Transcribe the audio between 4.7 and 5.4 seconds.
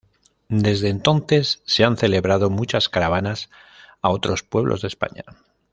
de España.